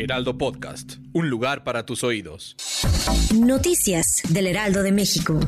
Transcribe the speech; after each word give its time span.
Heraldo 0.00 0.38
Podcast, 0.38 0.94
un 1.12 1.28
lugar 1.28 1.62
para 1.62 1.84
tus 1.84 2.04
oídos. 2.04 2.56
Noticias 3.34 4.22
del 4.30 4.46
Heraldo 4.46 4.82
de 4.82 4.92
México. 4.92 5.38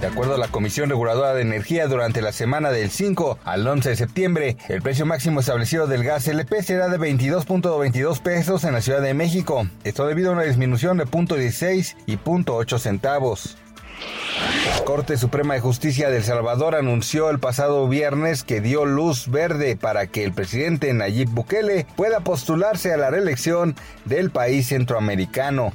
De 0.00 0.06
acuerdo 0.06 0.36
a 0.36 0.38
la 0.38 0.48
Comisión 0.48 0.88
Reguladora 0.88 1.34
de 1.34 1.42
Energía, 1.42 1.86
durante 1.88 2.22
la 2.22 2.32
semana 2.32 2.70
del 2.70 2.90
5 2.90 3.40
al 3.44 3.68
11 3.68 3.90
de 3.90 3.96
septiembre, 3.96 4.56
el 4.70 4.80
precio 4.80 5.04
máximo 5.04 5.40
establecido 5.40 5.86
del 5.86 6.02
gas 6.02 6.26
LP 6.26 6.62
será 6.62 6.88
de 6.88 6.98
22.22 6.98 8.22
pesos 8.22 8.64
en 8.64 8.72
la 8.72 8.80
Ciudad 8.80 9.02
de 9.02 9.12
México. 9.12 9.68
Esto 9.84 10.06
debido 10.06 10.30
a 10.30 10.32
una 10.32 10.44
disminución 10.44 10.96
de 10.96 11.04
0.16 11.04 11.96
y 12.06 12.16
0.8 12.16 12.78
centavos. 12.78 13.58
La 14.80 14.86
Corte 14.86 15.18
Suprema 15.18 15.52
de 15.52 15.60
Justicia 15.60 16.08
de 16.08 16.16
El 16.16 16.24
Salvador 16.24 16.74
anunció 16.74 17.28
el 17.28 17.38
pasado 17.38 17.86
viernes 17.86 18.44
que 18.44 18.62
dio 18.62 18.86
luz 18.86 19.28
verde 19.30 19.76
para 19.76 20.06
que 20.06 20.24
el 20.24 20.32
presidente 20.32 20.90
Nayib 20.94 21.28
Bukele 21.28 21.86
pueda 21.96 22.20
postularse 22.20 22.92
a 22.94 22.96
la 22.96 23.10
reelección 23.10 23.76
del 24.06 24.30
país 24.30 24.68
centroamericano. 24.68 25.74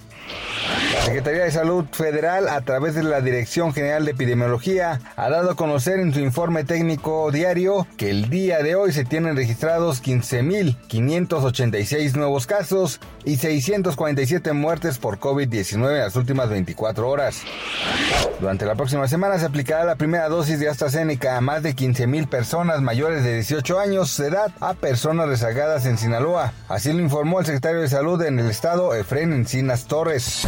Secretaría 1.06 1.44
de 1.44 1.52
Salud 1.52 1.86
Federal, 1.92 2.48
a 2.48 2.62
través 2.62 2.96
de 2.96 3.04
la 3.04 3.22
Dirección 3.22 3.74
General 3.74 4.06
de 4.06 4.12
Epidemiología, 4.12 5.02
ha 5.16 5.30
dado 5.30 5.52
a 5.52 5.56
conocer 5.56 6.00
en 6.00 6.14
su 6.14 6.20
informe 6.20 6.64
técnico 6.64 7.30
diario 7.32 7.86
que 7.98 8.10
el 8.10 8.30
día 8.30 8.64
de 8.64 8.76
hoy 8.76 8.92
se 8.92 9.06
tienen 9.06 9.36
registrados 9.36 10.04
15.586 10.04 12.16
nuevos 12.16 12.48
casos 12.48 13.00
y 13.24 13.38
647 13.38 14.54
muertes 14.54 14.98
por 14.98 15.20
COVID-19 15.20 15.92
en 15.92 16.00
las 16.00 16.16
últimas 16.16 16.50
24 16.50 17.08
horas. 17.08 17.42
Durante 18.40 18.66
la 18.66 18.76
próxima 18.76 19.08
semana 19.08 19.40
se 19.40 19.46
aplicará 19.46 19.86
la 19.86 19.96
primera 19.96 20.28
dosis 20.28 20.60
de 20.60 20.70
AstraZeneca 20.70 21.38
a 21.38 21.42
más 21.42 21.64
de 21.64 21.76
15.000 21.76 22.28
personas 22.28 22.82
mayores 22.82 23.24
de 23.24 23.36
18 23.36 23.80
años 23.80 24.18
de 24.18 24.28
edad 24.28 24.52
a 24.60 24.74
personas 24.74 25.28
rezagadas 25.28 25.86
en 25.86 25.98
Sinaloa. 25.98 26.54
Así 26.68 26.92
lo 26.92 27.00
informó 27.00 27.40
el 27.40 27.46
secretario 27.46 27.82
de 27.82 27.90
Salud 27.90 28.22
en 28.24 28.40
el 28.40 28.50
estado, 28.50 28.94
Efren 28.96 29.34
Encinas 29.34 29.86
Torres. 29.86 30.48